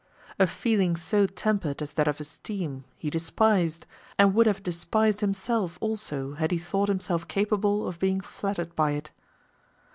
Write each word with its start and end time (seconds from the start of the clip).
A 0.39 0.47
feeling 0.47 0.95
so 0.95 1.27
tempered 1.27 1.79
as 1.79 1.93
that 1.93 2.07
of 2.07 2.19
esteem, 2.19 2.85
he 2.97 3.11
despised, 3.11 3.85
and 4.17 4.33
would 4.33 4.47
have 4.47 4.63
despised 4.63 5.19
himself 5.21 5.77
also 5.79 6.33
had 6.33 6.49
he 6.49 6.57
thought 6.57 6.89
himself 6.89 7.27
capable 7.27 7.87
of 7.87 7.99
being 7.99 8.19
flattered 8.19 8.75
by 8.75 8.93
it. 8.93 9.11